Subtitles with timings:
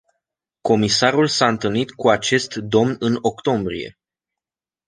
[0.61, 3.95] Comisarul s-a întâlnit cu acest domn în octombrie.